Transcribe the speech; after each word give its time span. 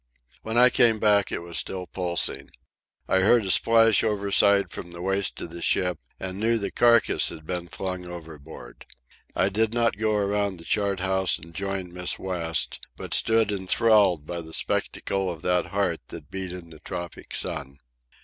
When 0.41 0.57
I 0.57 0.71
came 0.71 0.97
back 0.97 1.31
it 1.31 1.43
was 1.43 1.59
still 1.59 1.85
pulsing. 1.85 2.49
I 3.07 3.19
heard 3.19 3.45
a 3.45 3.51
splash 3.51 4.03
overside 4.03 4.71
from 4.71 4.89
the 4.89 5.01
waist 5.03 5.39
of 5.41 5.51
the 5.51 5.61
ship, 5.61 5.99
and 6.19 6.39
knew 6.39 6.57
the 6.57 6.71
carcass 6.71 7.29
had 7.29 7.45
been 7.45 7.67
flung 7.67 8.07
overboard. 8.07 8.87
I 9.35 9.49
did 9.49 9.75
not 9.75 9.97
go 9.99 10.15
around 10.15 10.57
the 10.57 10.63
chart 10.65 11.01
house 11.01 11.37
and 11.37 11.53
join 11.53 11.93
Miss 11.93 12.17
West, 12.17 12.79
but 12.97 13.13
stood 13.13 13.51
enthralled 13.51 14.25
by 14.25 14.41
the 14.41 14.55
spectacle 14.55 15.29
of 15.29 15.43
that 15.43 15.67
heart 15.67 15.99
that 16.07 16.31
beat 16.31 16.51
in 16.51 16.71
the 16.71 16.79
tropic 16.79 17.31
heat. 17.35 17.77